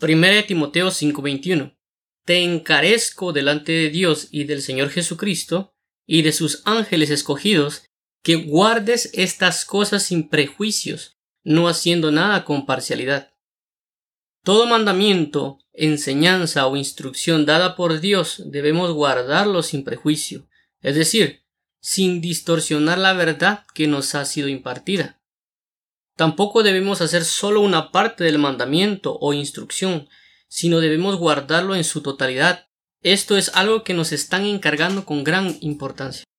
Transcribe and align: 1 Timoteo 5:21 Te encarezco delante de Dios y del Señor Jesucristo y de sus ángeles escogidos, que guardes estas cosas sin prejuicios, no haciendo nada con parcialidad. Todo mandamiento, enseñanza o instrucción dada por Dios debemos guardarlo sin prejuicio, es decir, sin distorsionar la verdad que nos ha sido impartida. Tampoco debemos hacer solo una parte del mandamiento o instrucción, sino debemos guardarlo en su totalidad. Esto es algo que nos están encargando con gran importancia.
1 0.00 0.46
Timoteo 0.46 0.90
5:21 0.90 1.76
Te 2.24 2.42
encarezco 2.42 3.32
delante 3.32 3.72
de 3.72 3.90
Dios 3.90 4.28
y 4.30 4.44
del 4.44 4.62
Señor 4.62 4.90
Jesucristo 4.90 5.74
y 6.06 6.22
de 6.22 6.32
sus 6.32 6.62
ángeles 6.64 7.10
escogidos, 7.10 7.84
que 8.22 8.36
guardes 8.36 9.10
estas 9.12 9.64
cosas 9.64 10.02
sin 10.02 10.28
prejuicios, 10.28 11.18
no 11.44 11.68
haciendo 11.68 12.10
nada 12.10 12.44
con 12.44 12.66
parcialidad. 12.66 13.32
Todo 14.42 14.66
mandamiento, 14.66 15.58
enseñanza 15.72 16.66
o 16.66 16.76
instrucción 16.76 17.46
dada 17.46 17.76
por 17.76 18.00
Dios 18.00 18.42
debemos 18.46 18.92
guardarlo 18.92 19.62
sin 19.62 19.84
prejuicio, 19.84 20.48
es 20.80 20.96
decir, 20.96 21.44
sin 21.80 22.20
distorsionar 22.20 22.98
la 22.98 23.12
verdad 23.12 23.64
que 23.74 23.86
nos 23.86 24.14
ha 24.14 24.24
sido 24.24 24.48
impartida. 24.48 25.20
Tampoco 26.16 26.62
debemos 26.62 27.00
hacer 27.00 27.24
solo 27.24 27.60
una 27.60 27.90
parte 27.90 28.24
del 28.24 28.38
mandamiento 28.38 29.18
o 29.20 29.32
instrucción, 29.32 30.08
sino 30.48 30.80
debemos 30.80 31.16
guardarlo 31.16 31.74
en 31.74 31.84
su 31.84 32.02
totalidad. 32.02 32.68
Esto 33.02 33.36
es 33.36 33.50
algo 33.54 33.82
que 33.82 33.94
nos 33.94 34.12
están 34.12 34.44
encargando 34.44 35.04
con 35.04 35.24
gran 35.24 35.56
importancia. 35.60 36.24